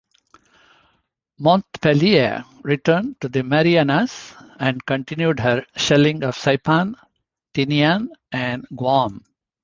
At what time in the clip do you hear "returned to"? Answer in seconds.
2.63-3.29